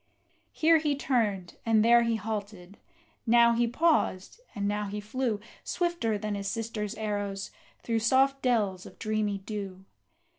[0.51, 2.79] Here he turned, and there he halted,
[3.27, 7.51] now he paused, and now he flew, Swifter than his sister's arrows,
[7.83, 9.85] through soft dells of dreamy dew.